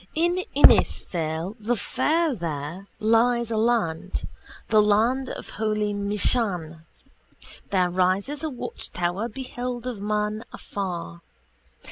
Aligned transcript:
In 0.15 0.39
Inisfail 0.55 1.55
the 1.59 1.75
fair 1.75 2.33
there 2.33 2.87
lies 2.99 3.51
a 3.51 3.55
land, 3.55 4.27
the 4.69 4.81
land 4.81 5.29
of 5.29 5.51
holy 5.51 5.93
Michan. 5.93 6.87
There 7.69 7.91
rises 7.91 8.41
a 8.43 8.49
watchtower 8.49 9.29
beheld 9.29 9.85
of 9.85 10.01
men 10.01 10.43
afar. 10.51 11.21